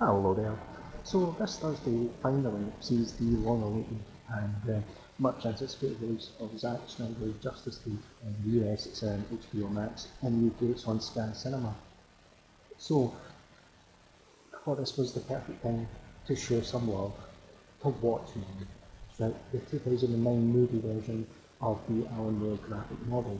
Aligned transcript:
Hello 0.00 0.34
there. 0.34 0.58
So 1.04 1.36
this 1.38 1.60
Thursday 1.60 2.08
finally 2.20 2.64
sees 2.80 3.12
the 3.12 3.26
long-awaited 3.46 4.00
and 4.28 4.76
uh, 4.76 4.80
much 5.20 5.46
anticipated 5.46 6.00
release 6.00 6.30
of 6.40 6.58
Zack 6.58 6.80
Snyder's 6.88 7.36
Justice 7.40 7.78
League. 7.86 8.02
In 8.26 8.34
the 8.42 8.72
US 8.72 8.86
it's 8.86 9.04
on 9.04 9.24
HBO 9.30 9.70
Max, 9.70 10.08
in 10.24 10.40
the 10.40 10.52
UK 10.52 10.74
it's 10.74 10.88
on 10.88 11.00
Sky 11.00 11.30
Cinema. 11.32 11.72
So 12.76 13.14
I 14.52 14.56
thought 14.64 14.78
this 14.78 14.96
was 14.96 15.12
the 15.12 15.20
perfect 15.20 15.62
time 15.62 15.86
to 16.26 16.34
show 16.34 16.60
some 16.60 16.90
love 16.90 17.14
to 17.82 17.88
Watchmen, 17.90 18.66
the, 19.16 19.32
the 19.52 19.58
2009 19.58 20.44
movie 20.44 20.80
version 20.80 21.24
of 21.60 21.78
the 21.88 22.04
Alan 22.14 22.36
Moore 22.40 22.58
graphic 22.68 23.00
novel. 23.06 23.38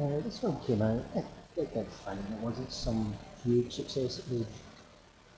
Uh, 0.00 0.20
this 0.20 0.42
one 0.42 0.58
came 0.66 0.80
out, 0.80 1.04
it, 1.14 1.26
it 1.58 1.74
did 1.74 1.86
fine, 1.88 2.16
it 2.16 2.40
wasn't 2.40 2.72
some 2.72 3.14
huge 3.44 3.74
success, 3.74 4.18
it 4.20 4.24
was 4.30 4.46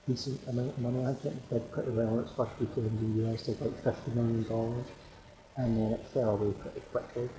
decent 0.07 0.39
amount 0.47 0.69
of 0.69 0.79
money. 0.79 1.05
I 1.05 1.13
think 1.13 1.35
it 1.35 1.49
did 1.49 1.71
pretty 1.71 1.91
well 1.91 2.19
its 2.19 2.31
first 2.33 2.51
weekend 2.59 2.87
in 2.87 3.23
the 3.23 3.31
US, 3.31 3.43
did 3.43 3.61
like 3.61 3.83
$50 3.83 4.15
million, 4.15 4.85
and 5.57 5.77
then 5.77 5.91
it 5.93 6.05
fell 6.13 6.31
away 6.31 6.53
pretty 6.61 6.81
quickly. 6.91 7.29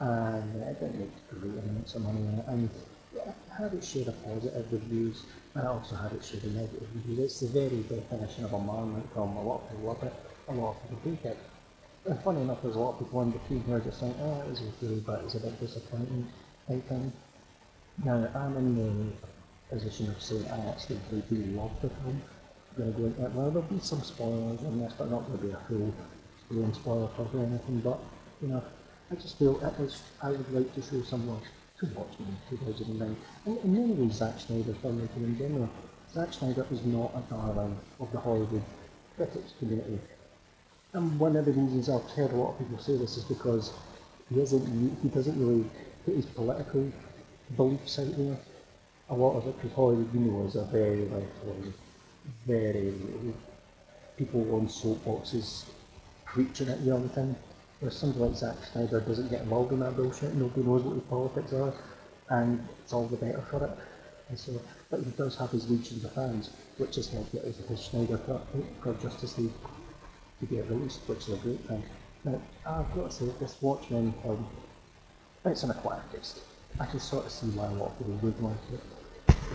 And 0.00 0.62
it 0.62 0.80
didn't 0.80 0.98
make 0.98 1.30
great 1.30 1.64
amounts 1.64 1.94
of 1.94 2.02
money 2.02 2.42
and 2.48 2.68
it 3.14 3.34
had 3.56 3.72
its 3.74 3.88
share 3.88 4.08
of 4.08 4.24
positive 4.24 4.66
reviews, 4.72 5.24
and 5.54 5.64
it 5.64 5.68
also 5.68 5.94
had 5.96 6.12
its 6.12 6.28
share 6.28 6.40
of 6.40 6.54
negative 6.54 6.88
reviews. 6.94 7.18
It's 7.18 7.40
the 7.40 7.48
very 7.48 7.82
definition 7.82 8.44
of 8.44 8.52
a 8.52 8.58
Marmite 8.58 9.08
film. 9.14 9.36
A 9.36 9.42
lot 9.42 9.62
of 9.62 9.70
people 9.70 9.84
love 9.84 10.02
it, 10.02 10.14
a 10.48 10.52
lot 10.52 10.76
of 10.76 10.90
people 10.90 11.12
hate 11.12 11.30
it. 11.30 11.38
And 12.04 12.20
funny 12.22 12.40
enough, 12.40 12.62
there's 12.62 12.74
a 12.74 12.80
lot 12.80 12.94
of 12.94 12.98
people 12.98 13.22
in 13.22 13.30
between 13.30 13.60
who 13.60 13.74
are 13.74 13.80
just 13.80 14.00
saying, 14.00 14.14
oh, 14.20 14.40
it 14.40 14.50
was 14.50 14.60
okay, 14.60 15.00
but 15.06 15.22
it's 15.24 15.34
a 15.34 15.40
bit 15.40 15.60
disappointing 15.60 16.26
type 16.66 16.88
thing. 16.88 17.12
Now, 18.04 18.28
I'm 18.34 18.56
in 18.56 18.74
the 18.74 19.12
position 19.70 20.08
of 20.08 20.20
saying 20.22 20.46
I 20.50 20.70
actually 20.70 21.00
do 21.08 21.36
love 21.56 21.70
the 21.80 21.88
film. 21.88 22.22
I'm 22.78 22.92
going. 22.92 23.14
Well, 23.34 23.50
there'll 23.50 23.68
be 23.68 23.78
some 23.80 24.02
spoilers 24.02 24.60
in 24.62 24.80
this, 24.80 24.92
but 24.96 25.10
not 25.10 25.26
going 25.26 25.38
to 25.38 25.44
be 25.44 25.52
a 25.52 25.58
full 25.68 25.92
blown 26.50 26.72
spoiler 26.74 27.08
talk 27.16 27.34
or 27.34 27.40
anything. 27.40 27.80
But, 27.80 27.98
you 28.40 28.48
know, 28.48 28.62
I 29.10 29.14
just 29.16 29.38
feel 29.38 29.60
it 29.60 29.82
is, 29.82 30.02
I 30.22 30.30
would 30.30 30.52
like 30.52 30.74
to 30.74 30.82
show 30.82 31.02
some 31.02 31.28
love 31.28 31.42
to 31.80 31.86
Watchmen 31.94 32.36
2009. 32.50 33.16
And 33.46 33.58
in 33.64 33.72
many 33.72 33.92
ways, 33.92 34.16
Zack 34.16 34.38
Snyder's 34.38 34.76
filmmaking 34.76 35.24
in 35.24 35.38
general. 35.38 35.68
Zack 36.12 36.32
Snyder 36.32 36.66
is 36.70 36.84
not 36.84 37.12
a 37.14 37.22
darling 37.30 37.78
of 38.00 38.12
the 38.12 38.20
Hollywood 38.20 38.62
critics 39.16 39.52
community. 39.58 39.98
And 40.94 41.18
one 41.18 41.36
of 41.36 41.44
the 41.46 41.52
reasons 41.52 41.88
I've 41.88 42.08
heard 42.10 42.32
a 42.32 42.36
lot 42.36 42.52
of 42.52 42.58
people 42.58 42.78
say 42.78 42.96
this 42.96 43.16
is 43.16 43.24
because 43.24 43.72
he 44.28 44.40
isn't 44.40 44.98
he 45.02 45.08
doesn't 45.08 45.38
really 45.38 45.64
put 46.04 46.14
his 46.14 46.26
political 46.26 46.90
beliefs 47.56 47.98
out 47.98 48.16
there. 48.16 48.36
A 49.12 49.14
lot 49.14 49.36
of 49.36 49.46
it, 49.46 49.54
because 49.60 49.76
Hollywood, 49.76 50.14
you 50.14 50.20
know, 50.20 50.46
is 50.46 50.56
a 50.56 50.64
very 50.64 51.04
left 51.04 51.44
wing, 51.44 51.64
um, 51.64 51.74
very 52.46 52.94
people 54.16 54.40
on 54.54 54.66
soapboxes 54.68 55.64
preaching 56.24 56.70
at 56.70 56.80
you 56.80 56.94
all 56.94 56.98
the 56.98 57.10
time. 57.10 57.36
Whereas 57.80 57.94
somebody 57.94 58.24
like 58.24 58.36
Zack 58.36 58.56
Snyder 58.72 59.00
doesn't 59.00 59.28
get 59.28 59.42
involved 59.42 59.72
in 59.72 59.80
that 59.80 59.96
bullshit. 59.96 60.32
Nobody 60.34 60.62
knows 60.62 60.82
what 60.82 60.94
his 60.94 61.02
politics 61.10 61.52
are, 61.52 61.74
and 62.30 62.66
it's 62.80 62.94
all 62.94 63.06
the 63.06 63.18
better 63.18 63.42
for 63.42 63.62
it. 63.66 63.78
And 64.30 64.38
so, 64.38 64.58
but 64.88 65.00
he 65.00 65.10
does 65.10 65.36
have 65.36 65.50
his 65.50 65.68
legions 65.68 66.04
of 66.06 66.12
fans, 66.14 66.48
which 66.78 66.96
has 66.96 67.10
helped 67.10 67.32
get 67.32 67.44
his 67.44 67.80
Snyder 67.80 68.16
cut 68.16 68.46
for 68.82 68.94
Justice 68.94 69.36
League 69.36 69.52
to 70.40 70.46
get 70.46 70.70
released, 70.70 71.06
which 71.06 71.28
is 71.28 71.34
a 71.34 71.36
great 71.36 71.60
thing. 71.68 71.82
Now, 72.24 72.40
I've 72.64 72.94
got 72.94 73.10
to 73.10 73.14
say, 73.14 73.26
this 73.40 73.60
Watchmen 73.60 74.14
film, 74.22 74.46
it's 75.44 75.64
an 75.64 75.70
acquired 75.70 76.10
taste. 76.10 76.40
I 76.80 76.86
can 76.86 76.98
sort 76.98 77.26
of 77.26 77.30
see 77.30 77.48
why 77.48 77.66
a 77.66 77.74
lot 77.74 77.90
of 77.90 77.98
people 77.98 78.14
would 78.22 78.40
like 78.40 78.56
it. 78.72 78.80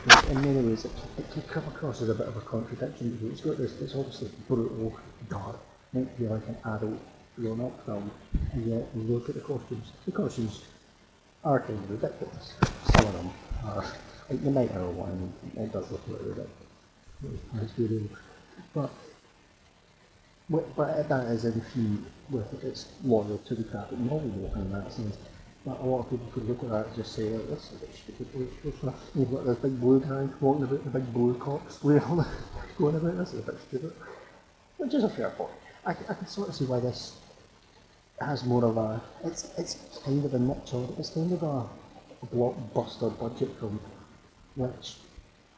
In 0.06 0.42
many 0.42 0.62
ways, 0.68 0.86
it, 0.86 0.92
it 1.18 1.32
can 1.32 1.42
come 1.44 1.68
across 1.68 2.02
as 2.02 2.10
a 2.10 2.16
bit 2.16 2.28
of 2.28 2.38
a 2.38 2.42
contradiction 2.42 3.12
because 3.12 3.32
it's 3.32 3.42
got 3.42 3.58
this, 3.58 3.82
it's 3.82 3.96
obviously 3.96 4.30
brutal, 4.48 4.98
dark, 5.30 5.60
meant 5.92 6.16
to 6.18 6.30
like 6.30 6.48
an 6.48 6.58
adult 6.66 7.00
grown 7.36 7.62
up 7.62 7.86
film, 7.86 8.12
and 8.54 8.66
yet 8.68 8.88
you 8.96 9.02
look 9.04 9.30
at 9.30 9.36
the 9.36 9.42
costumes, 9.42 9.92
the 10.06 10.12
costumes 10.12 10.64
are 11.44 11.60
kind 11.60 11.80
of 11.80 11.90
ridiculous. 11.90 12.54
Some 12.94 13.06
of 13.06 13.14
them 13.14 13.32
are, 13.66 13.86
like 14.30 14.44
the 14.44 14.52
Nite 14.52 14.76
Owl 14.76 14.92
one, 14.94 15.34
it 15.56 15.72
does 15.72 15.92
look 15.92 16.02
a 16.08 16.12
little 16.12 16.48
ridiculous. 17.54 18.20
But 18.74 18.90
but 20.50 21.10
that 21.10 21.26
is 21.28 21.46
in 21.46 21.60
few 21.60 22.06
with 22.30 22.54
it, 22.54 22.68
its 22.68 22.86
loyal 23.04 23.38
to 23.46 23.56
the 23.56 23.64
graphic 23.64 24.00
novel 24.00 24.52
in 24.56 24.72
that 24.72 24.92
sense. 24.92 25.18
A 25.68 25.86
lot 25.86 26.00
of 26.00 26.10
people 26.10 26.28
could 26.34 26.48
look 26.48 26.64
at 26.64 26.70
that 26.70 26.88
and 26.88 26.96
just 26.96 27.14
say, 27.14 27.30
like, 27.30 27.50
this 27.50 27.72
is 27.72 27.72
a 27.74 27.86
bit 27.86 27.96
stupid. 27.96 28.50
You've 29.16 29.32
got 29.32 29.46
this 29.46 29.58
big 29.58 29.82
blue 29.82 30.00
guy 30.00 30.28
walking 30.40 30.64
about, 30.64 30.84
the 30.84 31.00
big 31.00 31.14
blue 31.14 31.34
cops 31.36 31.78
going 31.80 31.98
about, 32.96 33.18
this 33.18 33.34
is 33.34 33.40
a 33.40 33.52
bit 33.52 33.60
stupid. 33.68 33.94
Which 34.78 34.94
is 34.94 35.04
a 35.04 35.10
fair 35.10 35.32
point. 35.32 35.52
I, 35.86 35.92
I 35.92 36.14
can 36.14 36.28
sort 36.28 36.50
of 36.50 36.56
see 36.56 36.66
why 36.66 36.80
this 36.80 37.18
has 38.22 38.46
more 38.46 38.64
of 38.64 38.78
a, 38.78 39.02
it's, 39.26 39.52
it's 39.58 40.00
kind 40.06 40.24
of 40.24 40.34
a 40.34 40.40
niche, 40.40 40.74
it's 40.98 41.10
kind 41.10 41.34
of 41.34 41.44
a, 41.44 41.66
blockbuster 42.34 43.18
budget 43.20 43.50
film, 43.60 43.80
which 44.56 44.96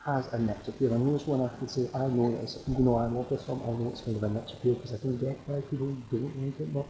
has 0.05 0.27
a 0.33 0.39
niche 0.39 0.67
appeal. 0.67 0.93
And 0.93 1.07
here's 1.07 1.25
one 1.25 1.41
I 1.41 1.57
can 1.57 1.67
say, 1.67 1.89
I 1.93 2.07
know 2.07 2.37
it's, 2.41 2.59
even 2.69 2.85
though 2.85 2.95
I 2.95 3.05
love 3.05 3.29
this 3.29 3.43
film, 3.43 3.61
I 3.63 3.71
know 3.71 3.89
it's 3.89 4.01
kind 4.01 4.17
of 4.17 4.23
a 4.23 4.29
niche 4.29 4.53
appeal 4.53 4.73
because 4.75 4.93
I 4.93 4.97
can 4.97 5.17
get 5.17 5.37
why 5.45 5.61
people 5.61 5.95
don't 6.11 6.43
like 6.43 6.59
it, 6.59 6.73
but 6.73 6.85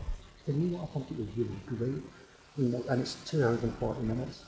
for 0.45 0.51
me, 0.51 0.77
I 0.81 0.85
think 0.87 1.11
it 1.11 1.17
was 1.17 1.27
really 1.37 1.59
great. 1.67 2.03
And 2.59 3.01
it's 3.01 3.15
two 3.25 3.41
hours 3.45 3.63
and 3.63 3.73
40 3.75 4.01
minutes. 4.01 4.43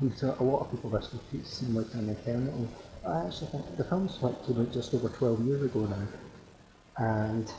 And 0.00 0.16
to 0.18 0.40
a 0.40 0.44
lot 0.44 0.60
of 0.60 0.70
people, 0.70 0.90
this 0.90 1.10
would 1.12 1.46
seem 1.46 1.74
like 1.74 1.92
an 1.94 2.08
eternity. 2.08 2.68
I 3.04 3.26
actually 3.26 3.48
think 3.48 3.76
the 3.76 3.82
film's 3.82 4.22
like 4.22 4.46
came 4.46 4.60
out 4.60 4.72
just 4.72 4.94
over 4.94 5.08
12 5.08 5.44
years 5.44 5.62
ago 5.62 5.86
now. 5.86 6.06
And 6.98 7.50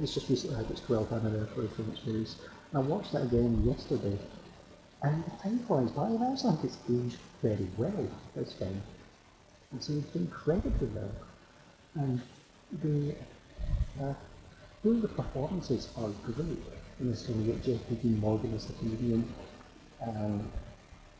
it's 0.00 0.14
just 0.14 0.28
recently 0.28 0.56
had 0.56 0.68
its 0.68 0.80
12th 0.80 1.12
anniversary 1.12 1.68
from 1.68 1.92
its 1.92 2.04
release. 2.04 2.36
I 2.74 2.80
watched 2.80 3.12
that 3.12 3.22
again 3.22 3.62
yesterday. 3.64 4.18
And 5.02 5.22
the 5.24 5.30
time 5.42 5.60
flies 5.60 5.90
by, 5.92 6.06
and 6.06 6.24
I 6.24 6.32
actually 6.32 6.56
think 6.56 6.64
it's 6.64 6.78
aged 6.90 7.18
very 7.40 7.68
well, 7.76 8.08
this 8.34 8.52
film. 8.54 8.82
It's 9.76 9.90
aged 9.90 10.16
incredibly 10.16 10.88
well. 10.88 11.12
And 11.94 12.20
the, 12.82 13.14
uh, 14.02 14.14
the 14.82 15.08
performances 15.08 15.88
are 15.96 16.10
great. 16.32 16.58
In 17.00 17.10
this 17.10 17.26
film, 17.26 17.44
Dean 17.44 18.20
Morgan 18.20 18.54
as 18.54 18.66
the 18.66 18.72
comedian, 18.74 19.26
and 20.00 20.48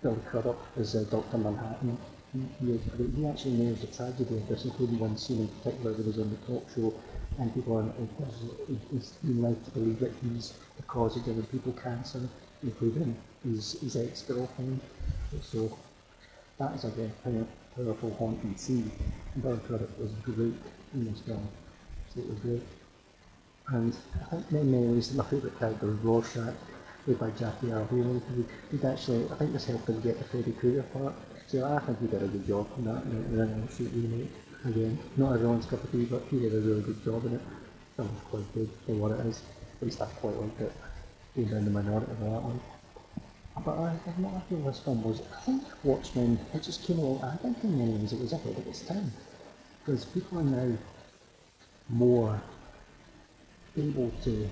Bill 0.02 0.16
Crudup 0.30 0.58
as 0.78 0.94
uh, 0.94 1.04
Dr. 1.10 1.38
Manhattan. 1.38 1.98
He, 2.32 2.66
he, 2.66 2.78
he 3.16 3.26
actually 3.26 3.52
knows 3.52 3.80
the 3.80 3.88
tragedy 3.88 4.36
of 4.36 4.48
this, 4.48 4.64
including 4.64 4.98
one 4.98 5.16
scene 5.16 5.40
in 5.40 5.48
particular 5.48 5.92
that 5.94 6.06
was 6.06 6.18
on 6.18 6.30
the 6.30 6.36
talk 6.46 6.64
show, 6.74 6.94
and 7.38 7.52
people 7.54 7.78
are 7.78 7.92
been 9.24 9.42
led 9.42 9.64
to 9.64 9.70
believe 9.70 9.98
that 10.00 10.12
he's 10.22 10.54
the 10.76 10.82
cause 10.84 11.16
of 11.16 11.24
giving 11.24 11.42
people 11.44 11.72
cancer, 11.72 12.20
including 12.62 13.16
his, 13.44 13.80
his 13.80 13.96
ex-girlfriend. 13.96 14.80
So 15.42 15.76
that 16.58 16.74
is 16.74 16.84
a 16.84 16.90
very 16.90 17.10
powerful, 17.74 18.14
haunting 18.18 18.56
scene. 18.56 18.90
Bill 19.42 19.56
Crudup 19.66 19.98
was 19.98 20.10
great 20.22 20.54
in 20.94 21.04
this 21.04 21.20
film. 21.20 21.48
So 22.12 22.20
it 22.20 22.28
was 22.28 22.38
great. 22.40 22.62
And 23.68 23.96
I 24.30 24.36
think 24.36 25.14
my 25.14 25.24
favourite 25.24 25.58
character 25.58 25.86
was 25.86 25.96
Rorschach, 25.96 26.54
played 27.04 27.18
by 27.18 27.30
Jackie 27.30 27.72
Earle 27.72 27.86
Haley. 27.86 28.20
He, 28.70 28.76
would 28.76 28.84
actually, 28.84 29.24
I 29.30 29.36
think 29.36 29.52
this 29.52 29.64
helped 29.64 29.88
him 29.88 30.00
get 30.00 30.18
the 30.18 30.24
Freddy 30.24 30.52
Krueger 30.52 30.82
part. 30.82 31.14
So 31.46 31.64
I 31.64 31.78
think 31.80 32.00
he 32.00 32.06
did 32.06 32.22
a 32.22 32.26
good 32.26 32.46
job 32.46 32.66
in 32.78 32.84
that 32.84 33.02
in 33.04 33.36
the 33.36 33.72
shoot 33.72 33.90
remake. 33.94 34.30
Again, 34.64 34.98
not 35.16 35.34
everyone's 35.34 35.66
cup 35.66 35.84
of 35.84 35.92
tea, 35.92 36.04
but 36.04 36.22
he 36.30 36.40
did 36.40 36.54
a 36.54 36.60
really 36.60 36.82
good 36.82 37.04
job 37.04 37.24
in 37.26 37.34
it. 37.34 37.40
That 37.96 38.04
was 38.04 38.20
quite 38.30 38.54
good 38.54 38.70
for 38.86 38.92
what 38.92 39.12
it 39.12 39.26
is. 39.26 39.42
At 39.80 39.86
least 39.86 40.00
I 40.00 40.06
quite 40.06 40.36
liked 40.36 40.60
it. 40.60 40.72
Being 41.34 41.48
in 41.48 41.64
the 41.64 41.70
minority 41.70 42.12
for 42.18 42.24
that 42.24 42.42
one. 42.42 42.60
But 43.64 43.78
I, 43.78 43.90
what 44.18 44.34
I 44.34 44.40
feel 44.48 44.58
this 44.58 44.80
film 44.80 45.02
was, 45.04 45.20
I 45.20 45.40
think 45.42 45.62
Watchmen, 45.84 46.38
it 46.52 46.62
just 46.62 46.84
came 46.84 46.98
along, 46.98 47.22
I 47.22 47.36
think 47.36 47.62
in 47.62 47.78
many 47.78 47.92
ways 47.92 48.12
it 48.12 48.20
was 48.20 48.32
ahead 48.32 48.56
of 48.56 48.66
its 48.66 48.82
time. 48.82 49.12
Because 49.84 50.04
people 50.04 50.40
are 50.40 50.42
now 50.42 50.76
more 51.88 52.40
able 53.76 54.10
to 54.22 54.48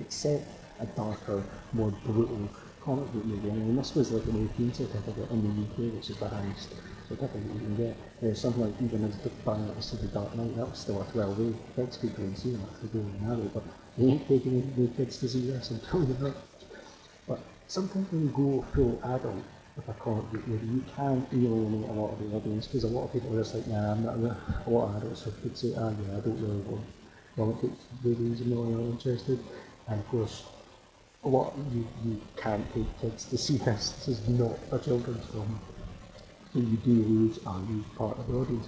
accept 0.00 0.44
a 0.80 0.86
darker, 0.86 1.42
more 1.72 1.90
brutal 2.04 2.48
comic 2.80 3.12
book 3.12 3.24
movie. 3.24 3.50
I 3.50 3.54
mean, 3.54 3.76
this 3.76 3.94
was 3.94 4.10
like 4.10 4.24
an 4.24 4.48
18 4.54 4.72
certificate 4.72 5.30
in 5.30 5.42
the 5.42 5.62
UK, 5.62 5.94
which 5.94 6.10
is 6.10 6.16
the 6.16 6.28
highest 6.28 6.70
certificate 7.08 7.42
you 7.52 7.60
can 7.60 7.76
get. 7.76 7.96
There's 8.20 8.40
something 8.40 8.62
like 8.62 8.74
even 8.82 9.04
as 9.04 9.16
the 9.18 9.30
bang 9.44 9.68
us 9.76 9.90
to 9.90 9.96
the 9.96 10.08
Dark 10.08 10.34
Knight, 10.36 10.56
that 10.56 10.68
was 10.68 10.78
still 10.78 11.00
a 11.00 11.04
12 11.12 11.40
A. 11.40 11.76
Kids 11.76 11.96
could 11.98 12.16
go 12.16 12.22
and 12.22 12.36
see 12.36 12.52
that 12.52 12.80
for 12.80 12.86
going 12.86 13.20
now, 13.22 13.36
but 13.52 13.62
they 13.98 14.06
ain't 14.06 14.26
taking 14.28 14.72
new 14.76 14.88
kids 14.96 15.18
to 15.18 15.28
see 15.28 15.50
this, 15.50 15.70
I'm 15.70 15.80
telling 15.80 16.08
you 16.08 16.14
that. 16.14 16.34
But 17.28 17.40
something 17.68 18.04
can 18.06 18.32
go 18.32 18.64
full 18.74 19.00
adult 19.04 19.44
with 19.76 19.88
a 19.88 19.92
comic 19.94 20.30
book 20.32 20.46
movie. 20.48 20.66
You 20.66 20.84
can 20.96 21.26
alienate 21.32 21.88
a 21.90 21.92
lot 21.92 22.12
of 22.12 22.18
the 22.18 22.36
audience 22.36 22.66
because 22.66 22.84
a 22.84 22.88
lot 22.88 23.04
of 23.04 23.12
people 23.12 23.34
are 23.34 23.42
just 23.42 23.54
like, 23.54 23.66
nah, 23.66 23.92
I'm 23.92 24.02
not, 24.02 24.16
a 24.66 24.70
lot 24.70 24.88
of 24.88 24.96
adults 24.96 25.26
would 25.26 25.56
say, 25.56 25.72
ah, 25.76 25.90
yeah, 25.90 26.16
I 26.16 26.20
don't 26.20 26.40
really 26.40 26.62
want 26.62 26.84
not 27.36 27.62
really 28.04 28.90
interested. 28.90 29.38
And 29.88 30.00
of 30.00 30.08
course, 30.08 30.44
lot 31.24 31.54
you, 31.72 31.86
you 32.04 32.20
can't 32.36 32.64
take 32.74 33.00
kids 33.00 33.24
to 33.26 33.38
see 33.46 33.58
this. 33.58 33.90
This 33.90 34.08
is 34.08 34.28
not 34.28 34.58
a 34.72 34.78
children's 34.78 35.26
film. 35.26 35.60
So 36.52 36.58
you 36.58 36.76
do 36.78 36.90
lose 36.90 37.38
a 37.46 37.60
huge 37.66 37.84
part 37.96 38.18
of 38.18 38.26
the 38.26 38.34
audience. 38.34 38.66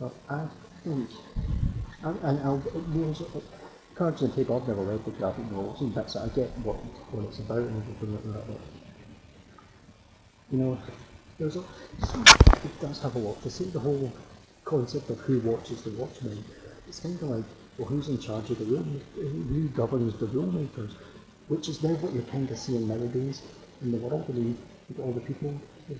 But 0.00 0.12
I 0.28 0.46
think, 0.82 1.10
and, 2.02 2.18
and 2.22 2.40
I'll, 2.40 2.62
there's, 2.88 3.22
cards 3.94 4.22
and 4.22 4.34
tape, 4.34 4.50
I've 4.50 4.66
never 4.66 4.82
read 4.82 5.04
the 5.04 5.10
graphic 5.12 5.44
novels 5.52 5.82
and 5.82 5.94
bits, 5.94 6.16
I 6.16 6.26
get 6.28 6.48
what, 6.64 6.76
what 7.12 7.26
it's 7.26 7.38
about 7.38 7.58
and 7.58 7.82
everything 7.82 8.12
like 8.14 8.24
that, 8.34 8.46
but, 8.46 8.60
you 10.50 10.58
know, 10.58 10.78
there's 11.38 11.56
a, 11.56 11.60
it 11.60 12.80
does 12.80 13.02
have 13.02 13.14
a 13.14 13.18
lot 13.18 13.42
to 13.42 13.50
say, 13.50 13.66
the 13.66 13.78
whole 13.78 14.10
concept 14.64 15.10
of 15.10 15.18
who 15.20 15.38
watches 15.40 15.82
the 15.82 15.90
Watchmen, 15.90 16.42
it's 16.88 17.00
kind 17.00 17.14
of 17.16 17.28
like, 17.28 17.44
well, 17.80 17.88
who's 17.88 18.10
in 18.10 18.18
charge 18.18 18.50
of 18.50 18.58
the 18.58 18.66
room? 18.66 19.00
Who 19.14 19.68
governs 19.68 20.12
the 20.18 20.26
rule 20.26 20.52
makers? 20.52 20.92
Which 21.48 21.66
is 21.70 21.82
now 21.82 21.94
what 21.94 22.12
you're 22.12 22.24
kind 22.24 22.50
of 22.50 22.58
seeing 22.58 22.86
nowadays 22.86 23.40
in 23.80 23.90
the 23.90 23.96
world. 23.96 24.26
I 24.28 24.32
mean, 24.32 24.58
you've 24.86 25.00
all 25.00 25.12
the 25.12 25.20
people 25.22 25.58
uh, 25.90 25.94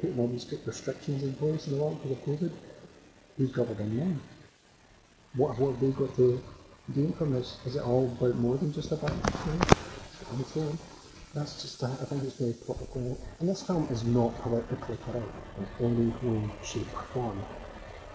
putting 0.00 0.16
all 0.16 0.28
these 0.28 0.42
strict 0.42 0.64
restrictions 0.64 1.24
in 1.24 1.34
place 1.34 1.66
in 1.66 1.74
the 1.74 1.82
world 1.82 2.00
because 2.04 2.18
of 2.18 2.24
COVID. 2.24 2.52
Who's 3.36 3.50
governing 3.50 3.96
them? 3.96 4.20
What, 5.34 5.58
what 5.58 5.72
have 5.72 5.80
they 5.80 5.90
got 5.90 6.14
to 6.16 6.40
gain 6.94 7.12
from 7.14 7.32
this? 7.32 7.58
Is 7.66 7.74
it 7.74 7.82
all 7.82 8.06
about 8.06 8.36
more 8.36 8.56
than 8.56 8.72
just 8.72 8.92
about 8.92 9.10
so 10.54 10.78
that's 11.34 11.60
just, 11.60 11.80
that. 11.80 11.98
I 12.00 12.04
think 12.04 12.22
it's 12.22 12.36
very 12.36 12.54
political. 12.64 13.18
And 13.40 13.48
this 13.48 13.62
film 13.62 13.88
is 13.90 14.04
not 14.04 14.38
politically 14.38 14.96
correct 15.04 15.26
in 15.80 15.84
any 15.84 16.12
way, 16.22 16.48
shape 16.62 16.94
or 16.94 17.02
form. 17.12 17.42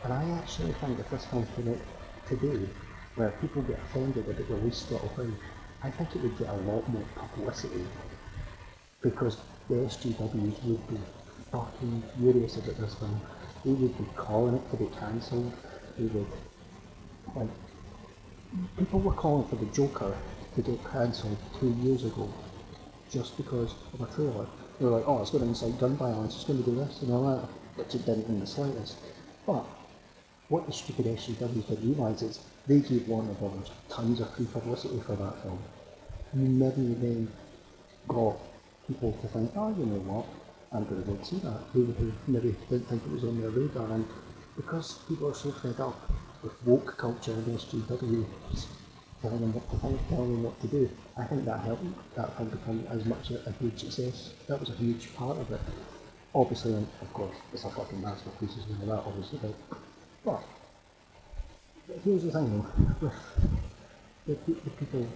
And 0.06 0.14
I 0.14 0.40
actually 0.40 0.72
think 0.74 1.00
if 1.00 1.10
this 1.10 1.26
film 1.26 1.46
came 1.56 1.70
out 1.70 1.80
today, 2.28 2.70
where 3.16 3.30
people 3.42 3.62
get 3.64 3.80
offended 3.80 4.28
about 4.28 4.48
the 4.48 4.56
least 4.56 4.92
little 4.92 5.10
thing, 5.10 5.36
I 5.84 5.92
think 5.92 6.16
it 6.16 6.22
would 6.22 6.38
get 6.38 6.50
a 6.50 6.54
lot 6.54 6.88
more 6.90 7.04
publicity 7.16 7.86
because 9.02 9.38
the 9.70 9.76
SJWs 9.76 10.64
would 10.64 10.88
be 10.88 10.98
fucking 11.52 12.04
furious 12.18 12.58
about 12.58 12.78
this 12.78 13.00
one. 13.02 13.20
They 13.66 13.72
would 13.72 13.98
be 13.98 14.06
calling 14.16 14.56
it 14.56 14.72
to 14.72 14.78
be 14.78 14.88
cancelled. 15.00 15.54
They 15.98 16.06
would, 16.06 16.28
like, 17.36 17.50
people 18.78 19.00
were 19.00 19.14
calling 19.14 19.48
for 19.48 19.56
the 19.58 19.66
Joker 19.68 20.18
to 20.56 20.62
get 20.62 20.84
cancelled 20.92 21.38
two 21.60 21.76
years 21.84 22.06
ago 22.06 22.32
just 23.12 23.38
because 23.38 23.76
of 23.94 24.02
a 24.02 24.12
trailer. 24.14 24.48
They 24.80 24.86
were 24.86 24.92
like, 24.92 25.08
oh, 25.08 25.22
it's 25.22 25.32
going 25.32 25.44
to 25.44 25.50
incite 25.50 25.80
gun 25.80 25.96
violence, 25.98 26.36
it's 26.36 26.46
going 26.46 26.64
to 26.64 26.70
do 26.70 26.76
this 26.76 27.02
and 27.04 27.12
all 27.12 27.24
that, 27.36 27.48
which 27.78 27.94
it 27.94 28.06
didn't 28.06 28.28
in 28.28 28.40
the 28.40 28.48
slightest. 28.48 28.98
But 29.46 29.66
what 30.54 30.68
the 30.68 30.72
stupid 30.72 31.08
realise 31.08 32.22
is 32.22 32.40
they 32.68 32.78
gave 32.78 33.08
Warner 33.08 33.34
Brothers 33.34 33.72
tons 33.90 34.22
of 34.22 34.30
free 34.36 34.46
publicity 34.46 35.00
for 35.00 35.16
that 35.16 35.42
film. 35.42 35.58
Maybe 36.32 36.94
then 36.94 37.28
got 38.08 38.38
people 38.86 39.18
to 39.20 39.28
think, 39.30 39.52
oh, 39.56 39.70
you 39.70 39.88
know 39.88 40.04
what, 40.06 40.28
I'm 40.72 40.86
going 40.86 41.02
to 41.02 41.10
go 41.10 41.18
see 41.24 41.38
that, 41.38 41.58
who, 41.74 41.86
who 41.86 42.12
maybe 42.28 42.56
didn't 42.70 42.86
think 42.86 43.02
it 43.04 43.12
was 43.12 43.24
on 43.24 43.42
their 43.42 43.50
radar. 43.50 43.92
And 43.94 44.06
because 44.56 45.00
people 45.10 45.28
are 45.32 45.34
so 45.34 45.52
fed 45.54 45.80
up 45.80 45.98
with 46.44 46.54
woke 46.68 46.98
culture 47.00 47.34
and 47.34 47.58
SJWs 47.58 48.68
telling 49.24 49.42
them 49.42 49.54
what 49.56 49.66
to 49.72 49.78
think, 49.78 50.00
telling 50.10 50.34
them 50.34 50.44
what 50.44 50.62
to 50.62 50.68
do, 50.68 50.88
I 51.18 51.26
think 51.26 51.46
that 51.46 51.62
helped 51.62 52.14
that 52.16 52.38
film 52.38 52.50
become 52.50 52.86
as 52.92 53.06
much 53.06 53.32
a, 53.32 53.42
a 53.50 53.52
huge 53.54 53.80
success. 53.80 54.34
That 54.48 54.60
was 54.60 54.70
a 54.70 54.74
huge 54.74 55.16
part 55.16 55.40
of 55.40 55.52
it. 55.52 55.62
Obviously, 56.36 56.74
and 56.74 56.88
of 57.02 57.12
course, 57.12 57.36
it's 57.54 57.66
a 57.66 57.72
fucking 57.72 58.02
masterpiece, 58.02 58.58
and 58.70 58.88
all 58.88 58.96
that, 58.96 59.04
obviously. 59.08 59.40
Here's 62.04 62.24
the 62.24 62.32
thing 62.32 62.50
though, 62.52 62.66
with 63.02 63.14
the, 64.26 64.54
the 64.54 64.70
people, 64.72 65.08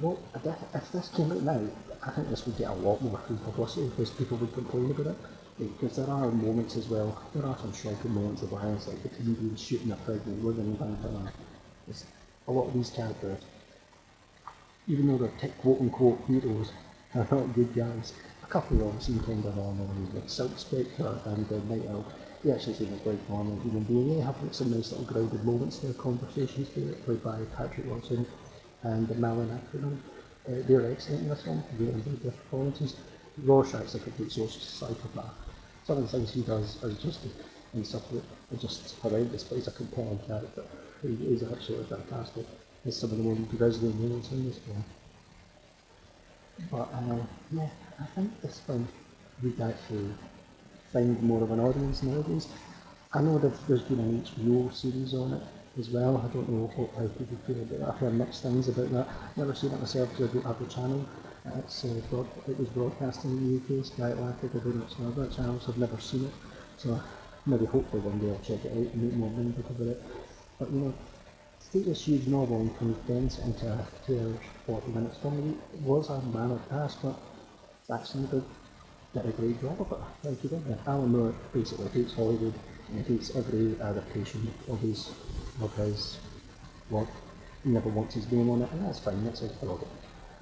what, 0.00 0.18
if 0.74 0.92
this 0.92 1.08
came 1.08 1.32
out 1.32 1.42
now, 1.42 1.60
I 2.06 2.10
think 2.10 2.28
this 2.28 2.46
would 2.46 2.56
get 2.56 2.70
a 2.70 2.74
lot 2.74 3.00
more 3.02 3.18
free 3.26 3.36
publicity 3.44 3.88
because 3.88 4.10
people 4.10 4.36
would 4.38 4.52
complain 4.54 4.90
about 4.90 5.06
it. 5.08 5.16
Because 5.58 5.96
there 5.96 6.08
are 6.08 6.30
moments 6.30 6.76
as 6.76 6.86
well, 6.88 7.18
there 7.34 7.46
are 7.46 7.56
some 7.58 7.72
shocking 7.72 8.14
moments 8.14 8.42
of 8.42 8.50
violence, 8.50 8.86
like 8.86 9.02
the 9.02 9.56
shooting 9.56 9.90
a 9.90 9.96
pregnant 9.96 10.42
woman 10.44 10.76
and 10.78 10.78
that. 10.78 11.32
a 12.46 12.52
lot 12.52 12.68
of 12.68 12.74
these 12.74 12.90
characters, 12.90 13.40
even 14.86 15.08
though 15.08 15.16
they're 15.16 15.50
quote 15.62 15.80
unquote 15.80 16.20
heroes, 16.28 16.72
are 17.14 17.26
not 17.30 17.54
good 17.54 17.74
guys. 17.74 18.12
A 18.42 18.46
couple 18.46 18.76
of 18.82 18.92
them 18.92 19.00
seem 19.00 19.18
kind 19.20 19.44
of 19.44 19.56
normal, 19.56 19.88
like 20.14 20.28
Silk 20.28 20.56
Spectre 20.58 21.18
and 21.24 21.50
uh, 21.50 21.74
Night 21.74 21.88
he 22.46 22.52
actually 22.52 22.74
seems 22.74 22.92
like 22.92 23.02
quite 23.02 23.28
normal 23.28 23.58
human 23.58 23.82
being. 23.82 24.18
They 24.18 24.24
have 24.24 24.36
some 24.52 24.70
nice 24.70 24.92
little 24.92 25.04
grounded 25.04 25.44
moments 25.44 25.82
in 25.82 25.90
their 25.90 26.00
conversations 26.00 26.68
played 27.04 27.22
by 27.24 27.40
Patrick 27.56 27.86
Wilson 27.86 28.24
and 28.84 29.18
Malin 29.18 29.48
Akerman. 29.50 29.98
Uh, 30.46 30.62
they're 30.68 30.92
excellent 30.92 31.22
in 31.22 31.28
this 31.28 31.42
film, 31.42 31.64
really 31.76 31.92
enjoyed 31.94 32.22
their 32.22 32.30
performances. 32.30 32.94
Rorschach's 33.42 33.96
a 33.96 33.98
complete 33.98 34.30
social 34.30 34.60
psychopath. 34.60 35.34
Some 35.84 35.98
of 35.98 36.04
the 36.04 36.08
things 36.08 36.32
he 36.34 36.42
does 36.42 36.82
are 36.84 36.92
just 36.92 37.18
that 37.74 38.22
are 38.52 38.56
just 38.60 38.94
horrendous, 39.00 39.42
but 39.42 39.56
he's 39.56 39.66
a 39.66 39.72
compelling 39.72 40.20
character. 40.28 40.62
He 41.02 41.14
is 41.26 41.42
absolutely 41.42 41.86
fantastic. 41.96 42.46
He's 42.84 42.96
some 42.96 43.10
of 43.10 43.16
the 43.18 43.24
more 43.24 43.34
grisly 43.58 43.92
moments 43.92 44.30
in 44.30 44.46
this 44.46 44.58
film. 44.58 44.84
But 46.70 46.88
uh, 46.94 47.26
yeah, 47.50 47.68
I 48.00 48.06
think 48.14 48.40
this 48.40 48.60
film 48.60 48.86
would 49.42 49.60
actually 49.60 50.14
find 50.92 51.20
more 51.22 51.42
of 51.42 51.50
an 51.50 51.60
audience 51.60 52.02
nowadays. 52.02 52.48
I 53.12 53.20
know 53.22 53.38
that 53.38 53.54
there's 53.66 53.82
been 53.82 54.00
an 54.00 54.22
HBO 54.22 54.70
series 54.70 55.14
on 55.14 55.34
it 55.34 55.42
as 55.78 55.90
well. 55.90 56.18
I 56.18 56.32
don't 56.32 56.48
know 56.48 56.66
what, 56.74 56.90
how 56.96 57.08
people 57.18 57.38
feel 57.46 57.62
about 57.62 57.78
that. 57.80 57.88
I've 57.88 57.98
heard 57.98 58.14
mixed 58.14 58.42
things 58.42 58.68
about 58.68 58.90
that. 58.92 59.08
Never 59.36 59.54
seen 59.54 59.72
it 59.72 59.80
myself 59.80 60.10
because 60.10 60.30
I 60.30 60.34
don't 60.34 60.46
have 60.46 60.58
the 60.58 60.66
channel. 60.66 61.06
It's, 61.58 61.84
uh, 61.84 62.00
broad, 62.10 62.26
it 62.48 62.58
was 62.58 62.68
broadcasting 62.70 63.30
in 63.30 63.38
the 63.46 63.78
UK, 63.78 63.84
Sky 63.84 64.10
Atlantic. 64.10 64.50
I 64.54 64.58
don't 64.58 64.98
know 65.00 65.10
that 65.12 65.32
channel, 65.34 65.60
so 65.60 65.72
I've 65.72 65.78
never 65.78 65.98
seen 66.00 66.24
it. 66.24 66.32
So 66.76 67.00
maybe 67.46 67.66
hopefully 67.66 68.02
one 68.02 68.18
day 68.18 68.30
I'll 68.30 68.42
check 68.42 68.64
it 68.64 68.72
out 68.72 68.92
and 68.92 69.02
make 69.02 69.14
more 69.14 69.30
mind 69.30 69.54
about 69.58 69.86
it. 69.86 70.02
But 70.58 70.70
you 70.72 70.80
know, 70.80 70.94
take 71.72 71.86
this 71.86 72.04
huge 72.04 72.26
novel 72.26 72.60
and 72.60 72.76
condense 72.78 73.38
it 73.38 73.44
into 73.44 73.86
two 74.06 74.18
hours, 74.18 74.44
40 74.66 74.92
minutes 74.92 75.18
film. 75.18 75.60
It 75.72 75.80
was 75.80 76.10
a 76.10 76.20
man 76.22 76.50
of 76.50 76.68
task, 76.68 76.98
but 77.02 77.16
it's 77.80 77.90
did 79.22 79.34
a 79.34 79.36
great 79.36 79.60
job 79.60 79.80
of 79.80 79.92
it. 79.92 80.28
Like 80.28 80.40
he 80.40 80.48
did. 80.48 80.78
Alan 80.86 81.10
Moore 81.10 81.34
basically 81.52 81.88
hates 81.88 82.14
Hollywood 82.14 82.54
and 82.88 83.06
hates 83.06 83.34
every 83.36 83.80
adaptation 83.80 84.52
of 84.68 84.80
his 84.80 85.10
of 85.62 85.74
his 85.76 86.18
work. 86.90 87.08
He 87.64 87.70
never 87.70 87.88
wants 87.88 88.14
his 88.14 88.30
name 88.30 88.50
on 88.50 88.62
it, 88.62 88.70
and 88.72 88.84
that's 88.84 89.00
fine. 89.00 89.24
That's 89.24 89.40
his 89.40 89.52
prerogative. 89.52 89.88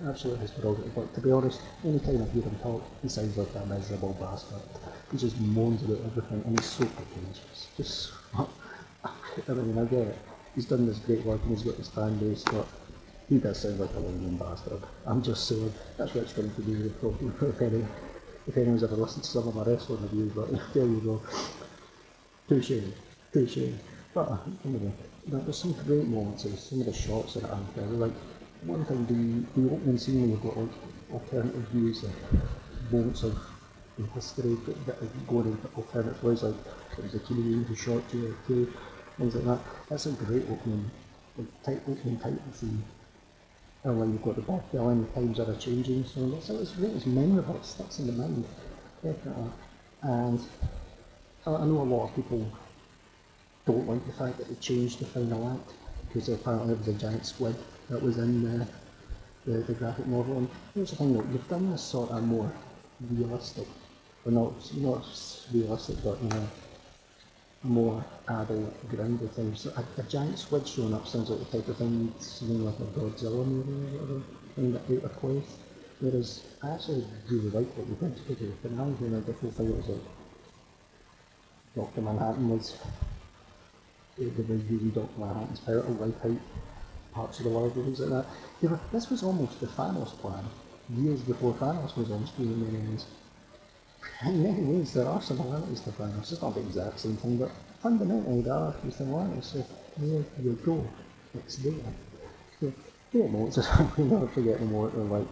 Absolutely 0.06 0.42
his 0.42 0.50
prerogative. 0.50 0.94
But 0.94 1.14
to 1.14 1.20
be 1.20 1.30
honest, 1.30 1.60
any 1.84 1.98
time 2.00 2.22
I 2.22 2.32
hear 2.32 2.42
him 2.42 2.56
talk, 2.62 2.82
he 3.02 3.08
sounds 3.08 3.36
like 3.36 3.54
a 3.54 3.66
miserable 3.66 4.16
bastard. 4.20 4.60
He 5.10 5.18
just 5.18 5.40
moans 5.40 5.82
about 5.84 6.04
everything, 6.06 6.42
and 6.44 6.58
he's 6.58 6.68
so 6.68 6.84
pretentious. 6.84 7.68
Just, 7.76 8.12
I 8.34 9.52
mean, 9.52 9.78
I 9.78 9.84
get 9.84 10.08
it. 10.08 10.18
He's 10.54 10.66
done 10.66 10.86
this 10.86 10.98
great 10.98 11.24
work, 11.24 11.40
and 11.42 11.50
he's 11.50 11.62
got 11.62 11.76
his 11.76 11.88
fan 11.88 12.18
base, 12.18 12.42
but 12.44 12.66
he 13.28 13.38
does 13.38 13.60
sound 13.60 13.80
like 13.80 13.94
a 13.94 14.00
whining 14.00 14.36
bastard. 14.36 14.82
I'm 15.06 15.22
just 15.22 15.48
saying, 15.48 15.72
that's 15.96 16.14
what's 16.14 16.32
going 16.32 16.52
to 16.54 16.60
be 16.60 16.74
the 16.74 17.94
if 18.46 18.56
anyone's 18.56 18.84
ever 18.84 18.96
listened 18.96 19.24
to 19.24 19.30
some 19.30 19.48
of 19.48 19.54
my 19.54 19.64
wrestling 19.64 20.02
reviews, 20.02 20.32
but 20.32 20.52
uh, 20.52 20.58
there 20.74 20.84
you 20.84 21.00
go. 21.00 21.22
Touche, 22.48 22.72
touche. 23.32 23.72
But 24.12 24.40
anyway, 24.64 24.92
there's 25.26 25.58
some 25.58 25.72
great 25.86 26.06
moments 26.06 26.44
in 26.44 26.56
some 26.56 26.80
of 26.80 26.86
the 26.86 26.92
shots 26.92 27.34
that 27.34 27.50
I'm 27.50 27.66
very 27.74 27.96
like. 27.96 28.12
One 28.62 28.84
thing, 28.86 29.04
the, 29.06 29.60
the 29.60 29.74
opening 29.74 29.98
scene 29.98 30.22
when 30.22 30.30
you've 30.30 30.42
got 30.42 30.56
like 30.56 30.70
alternative 31.12 31.68
views 31.72 32.04
and 32.04 32.14
moments 32.90 33.22
of 33.22 33.36
the 33.98 34.06
history 34.14 34.56
that 34.86 34.96
are 35.02 35.08
going 35.26 35.46
into 35.46 35.68
alternate 35.76 36.22
ways, 36.22 36.42
like 36.42 36.54
it 36.96 37.04
was 37.04 37.14
a 37.14 37.18
Canadian 37.20 37.64
who 37.64 37.74
shot 37.74 38.02
JFK, 38.10 38.68
things 39.18 39.34
like 39.34 39.44
that. 39.44 39.60
That's 39.90 40.06
a 40.06 40.12
great 40.12 40.44
opening, 40.50 40.90
like, 41.36 41.62
tight, 41.62 41.80
opening 41.88 42.18
title 42.18 42.40
scene 42.52 42.82
and 43.84 44.00
when 44.00 44.12
you've 44.12 44.22
got 44.22 44.34
the 44.34 44.42
Bob 44.42 44.62
the 44.72 44.78
times 45.14 45.38
are 45.38 45.54
changing, 45.56 46.04
so 46.04 46.32
it's, 46.36 46.48
it's, 46.48 46.72
it's 46.78 47.06
memorable, 47.06 47.56
it 47.56 47.64
sticks 47.64 47.98
in 47.98 48.06
the 48.06 48.12
mind, 48.12 48.44
definitely. 49.02 49.50
And 50.02 50.40
I, 51.46 51.50
know 51.50 51.82
a 51.82 51.84
lot 51.84 52.08
of 52.08 52.14
people 52.14 52.46
don't 53.66 53.86
like 53.86 54.04
the 54.06 54.12
fact 54.12 54.38
that 54.38 54.48
they 54.48 54.54
changed 54.54 55.00
the 55.00 55.04
final 55.04 55.50
act, 55.50 55.72
because 56.08 56.30
apparently 56.30 56.68
there 56.68 56.76
was 56.76 56.88
a 56.88 56.92
giant 56.94 57.26
squid 57.26 57.56
that 57.90 58.02
was 58.02 58.16
in 58.16 58.42
the, 58.42 58.66
the, 59.44 59.58
the 59.58 59.74
graphic 59.74 60.06
novel. 60.06 60.38
And 60.38 60.48
here's 60.74 60.90
the 60.90 60.96
thing 60.96 61.12
though, 61.12 61.24
you've 61.30 61.48
done 61.48 61.70
this 61.70 61.82
sort 61.82 62.10
of 62.10 62.22
more 62.24 62.50
realistic, 63.10 63.68
or 64.24 64.32
not, 64.32 64.74
not 64.76 65.04
realistic, 65.52 65.96
but 66.02 66.22
you 66.22 66.28
know, 66.30 66.48
more 67.64 68.04
adult, 68.28 68.88
grounded 68.90 69.32
things. 69.32 69.62
So 69.62 69.72
a, 69.76 70.00
a, 70.00 70.04
giant 70.04 70.38
squid 70.38 70.68
showing 70.68 70.94
up 70.94 71.08
sounds 71.08 71.30
like 71.30 71.50
the 71.50 71.58
type 71.58 71.68
of 71.68 71.76
thing 71.78 72.04
you'd 72.04 72.22
see 72.22 72.46
like 72.46 72.78
a 72.78 72.98
Godzilla 72.98 73.46
movie 73.46 73.96
or 73.96 74.00
whatever, 74.00 74.22
thing 74.54 74.72
that 74.72 74.82
out 74.82 75.10
of 75.10 75.16
place. 75.20 75.56
Whereas 76.00 76.44
I 76.62 76.70
actually 76.70 77.06
really 77.30 77.50
like 77.50 77.76
what 77.76 77.86
we 77.86 77.94
did 77.94 78.26
to 78.26 78.34
do. 78.34 78.52
But 78.62 78.72
now 78.72 78.84
when 78.84 79.12
the 79.12 79.32
whole 79.32 79.50
thing 79.50 79.76
was 79.76 79.88
like 79.88 80.00
Dr. 81.74 82.02
Manhattan 82.02 82.50
was 82.50 82.76
they 84.18 84.26
were 84.26 84.54
using 84.54 84.90
Dr. 84.90 85.18
Manhattan's 85.18 85.60
power 85.60 85.82
to 85.82 85.90
wipe 85.92 86.24
out 86.24 86.38
parts 87.12 87.38
of 87.38 87.44
the 87.44 87.50
world 87.50 87.74
and 87.76 87.84
things 87.84 88.00
like 88.00 88.10
that. 88.10 88.26
You 88.60 88.68
know, 88.70 88.80
this 88.92 89.10
was 89.10 89.22
almost 89.22 89.60
the 89.60 89.66
Thanos 89.66 90.10
plan, 90.18 90.44
years 90.90 91.20
before 91.22 91.54
Thanos 91.54 91.96
was 91.96 92.10
on 92.10 92.26
screen 92.26 92.52
in 92.52 92.72
many 92.72 92.90
ways. 92.90 93.06
In 94.26 94.42
many 94.42 94.62
ways 94.62 94.92
there 94.94 95.06
are 95.06 95.20
similarities 95.20 95.80
to 95.80 95.90
Thanos. 95.90 96.32
It's 96.32 96.42
not 96.42 96.54
the 96.54 96.60
exact 96.60 97.00
same 97.00 97.16
thing, 97.16 97.36
but 97.36 97.50
fundamentally 97.82 98.42
there 98.42 98.54
are 98.54 98.68
a 98.68 98.80
few 98.80 98.90
similarities. 98.90 99.46
So 99.46 99.64
you 100.00 100.58
go. 100.64 100.86
It's 101.34 101.56
there. 101.56 101.72
So 102.60 102.72
great 103.12 103.30
moments 103.30 103.58
as 103.58 103.68
we 103.98 104.04
never 104.04 104.28
forget 104.28 104.58
the 104.58 104.66
moment 104.66 104.94
where 104.96 105.20
like 105.20 105.28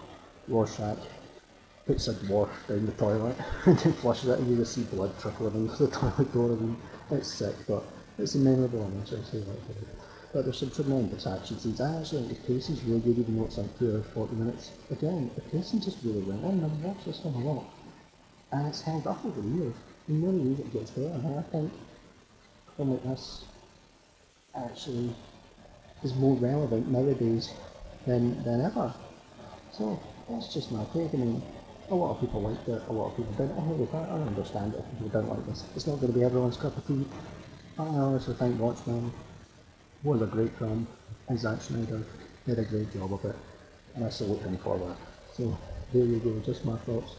Rorschach 0.48 0.98
puts 1.86 2.08
a 2.08 2.14
dwarf 2.14 2.50
down 2.68 2.86
the 2.86 2.92
toilet 2.92 3.36
and 3.66 3.78
then 3.78 3.92
flushes 3.94 4.28
it 4.30 4.38
and 4.38 4.50
you 4.50 4.56
just 4.56 4.74
see 4.74 4.82
blood 4.84 5.12
trickling 5.18 5.54
into 5.54 5.86
the 5.86 5.90
toilet 5.96 6.32
door. 6.32 6.52
I 6.52 6.60
mean, 6.60 6.76
it's 7.10 7.28
sick, 7.32 7.54
but 7.68 7.84
it's 8.18 8.34
a 8.34 8.38
memorable 8.38 8.82
image, 8.86 9.12
I 9.12 9.22
say 9.24 9.38
like 9.38 9.66
that. 9.68 9.76
But 10.32 10.44
there's 10.44 10.58
some 10.58 10.70
tremendous 10.70 11.26
action 11.26 11.58
scenes. 11.58 11.80
I 11.80 11.98
actually 11.98 12.26
think 12.28 12.46
the 12.46 12.54
pacing's 12.54 12.82
really 12.84 13.00
good 13.00 13.18
even 13.18 13.36
though 13.36 13.44
it's 13.44 13.58
like 13.58 13.78
2 13.78 13.96
hours 13.96 14.06
40 14.14 14.34
minutes. 14.36 14.70
Again, 14.90 15.30
the 15.34 15.42
pacing 15.42 15.80
just 15.80 15.98
really 16.04 16.22
went 16.22 16.44
on. 16.44 16.64
I've 16.64 16.84
watched 16.84 17.04
this 17.04 17.20
film 17.20 17.34
a 17.34 17.52
lot. 17.52 17.64
And 18.52 18.66
it's 18.66 18.82
held 18.82 19.06
up 19.06 19.24
over 19.24 19.40
the 19.40 19.48
years. 19.48 19.74
In 20.08 20.20
many 20.20 20.38
ways 20.50 20.60
it 20.60 20.72
gets 20.72 20.90
better. 20.90 21.08
And 21.14 21.38
I 21.38 21.42
think 21.42 21.72
film 22.76 22.92
like 22.92 23.02
this 23.04 23.44
actually 24.54 25.14
is 26.02 26.14
more 26.14 26.36
relevant 26.36 26.88
nowadays 26.88 27.52
than, 28.06 28.42
than 28.44 28.60
ever. 28.60 28.92
So 29.72 29.98
that's 30.28 30.52
just 30.52 30.72
my 30.72 30.84
take. 30.92 31.14
I 31.14 31.16
mean, 31.16 31.42
a 31.90 31.94
lot 31.94 32.14
of 32.14 32.20
people 32.20 32.42
liked 32.42 32.68
it, 32.68 32.82
a 32.88 32.92
lot 32.92 33.10
of 33.10 33.16
people 33.16 33.32
didn't. 33.32 33.58
I, 33.94 33.98
I 33.98 34.20
understand 34.26 34.74
it 34.74 34.78
if 34.80 34.98
people 34.98 35.20
don't 35.20 35.28
like 35.28 35.46
this. 35.46 35.64
It's 35.76 35.86
not 35.86 36.00
going 36.00 36.12
to 36.12 36.18
be 36.18 36.24
everyone's 36.24 36.56
cup 36.56 36.76
of 36.76 36.86
tea. 36.86 37.04
I 37.78 37.82
honestly 37.84 38.34
think 38.34 38.60
Watchmen 38.60 39.12
was 40.02 40.22
a 40.22 40.26
great 40.26 40.52
film, 40.58 40.86
and 41.28 41.38
Zack 41.38 41.60
Snyder 41.60 42.02
did 42.46 42.58
a 42.58 42.64
great 42.64 42.92
job 42.92 43.12
of 43.12 43.24
it, 43.24 43.36
and 43.94 44.04
I 44.04 44.08
salute 44.10 44.42
him 44.42 44.56
for 44.58 44.78
that. 44.78 44.96
So 45.34 45.56
there 45.92 46.04
you 46.04 46.18
go, 46.18 46.38
just 46.44 46.64
my 46.64 46.76
thoughts. 46.78 47.12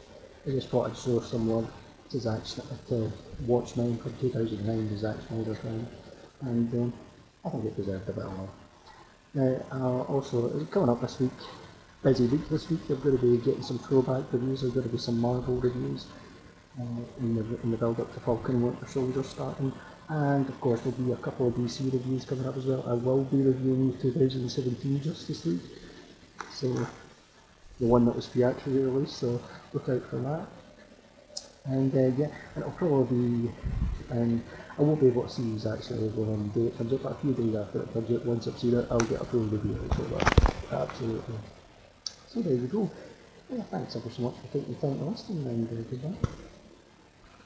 I 0.45 0.49
just 0.49 0.67
thought 0.67 0.89
I'd 0.89 0.97
show 0.97 1.21
some 1.21 1.49
love 1.49 1.71
to 2.09 2.19
Zack 2.19 2.43
to 2.89 3.09
Watchmen 3.47 3.97
for 3.99 4.09
2009, 4.19 4.89
the 4.89 4.97
Zack 4.97 5.15
Snyder 5.29 5.55
film, 5.55 5.87
and 6.41 6.73
um, 6.73 6.93
I 7.45 7.49
think 7.49 7.65
it 7.65 7.77
deserved 7.77 8.09
a 8.09 8.11
bit 8.11 8.25
of 8.25 8.37
love. 8.37 8.49
Now, 9.33 9.65
uh, 9.71 10.01
also, 10.11 10.65
coming 10.65 10.89
up 10.89 10.99
this 10.99 11.17
week, 11.21 11.31
busy 12.03 12.25
week 12.25 12.49
this 12.49 12.69
week, 12.69 12.81
I'm 12.89 12.99
going 12.99 13.17
to 13.17 13.21
be 13.25 13.37
getting 13.37 13.63
some 13.63 13.79
throwback 13.79 14.25
reviews, 14.33 14.61
there's 14.61 14.73
going 14.73 14.85
to 14.85 14.91
be 14.91 14.97
some 14.97 15.17
Marvel 15.17 15.55
reviews 15.55 16.07
uh, 16.77 16.83
in 17.21 17.35
the, 17.35 17.61
in 17.63 17.71
the 17.71 17.77
build 17.77 18.01
up 18.01 18.13
to 18.13 18.19
Falcon 18.19 18.61
Winter 18.61 18.85
Soldier 18.85 19.23
starting, 19.23 19.71
and 20.09 20.49
of 20.49 20.59
course 20.59 20.81
there'll 20.81 20.99
be 20.99 21.13
a 21.13 21.23
couple 21.23 21.47
of 21.47 21.53
DC 21.53 21.89
reviews 21.93 22.25
coming 22.25 22.45
up 22.45 22.57
as 22.57 22.65
well. 22.65 22.83
I 22.85 22.95
will 22.95 23.23
be 23.23 23.37
reviewing 23.37 23.97
2017 24.01 25.03
Justice 25.03 25.45
League, 25.45 25.61
so 26.51 26.85
the 27.83 27.89
one 27.89 28.05
that 28.05 28.15
was 28.15 28.27
theatrically 28.27 28.79
released, 28.79 29.19
so 29.19 29.41
look 29.73 29.89
out 29.89 30.01
for 30.09 30.15
that. 30.19 30.47
And 31.65 31.93
uh, 31.93 32.15
yeah, 32.15 32.31
and 32.55 32.63
it'll 32.63 32.71
probably 32.71 33.17
be, 33.17 33.51
um, 34.11 34.43
I 34.77 34.81
won't 34.81 35.01
be 35.01 35.07
able 35.07 35.23
to 35.23 35.29
see 35.29 35.43
these 35.43 35.65
actually 35.67 36.07
when 36.15 36.51
the 36.53 36.59
day 36.59 36.67
it 36.67 36.77
comes 36.77 36.93
up, 36.93 37.03
but 37.03 37.11
a 37.11 37.15
few 37.15 37.33
days 37.33 37.55
after 37.55 37.83
it 37.83 37.93
comes 37.93 38.09
once 38.23 38.47
I've 38.47 38.57
seen 38.57 38.73
it, 38.75 38.87
I'll 38.89 38.99
get 38.99 39.19
a 39.19 39.25
full 39.25 39.41
review 39.41 39.75
of 39.75 39.83
it, 39.83 39.91
so 39.95 40.77
absolutely. 40.77 41.35
So 42.27 42.41
there 42.41 42.53
you 42.53 42.67
go. 42.67 42.89
Yeah, 43.51 43.63
thanks 43.63 43.95
ever 43.97 44.09
so 44.09 44.21
much 44.23 44.35
for 44.39 44.47
taking 44.57 44.73
the 44.73 44.79
time 44.79 44.99
to 44.99 45.05
listen 45.05 45.45
and 45.45 45.67
uh, 45.67 45.83
goodbye. 45.89 46.42